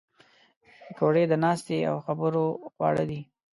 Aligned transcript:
پکورې 0.85 1.23
د 1.27 1.33
ناستې 1.43 1.77
او 1.89 1.95
خبرو 2.05 2.45
خواړه 2.73 3.03
دي 3.09 3.21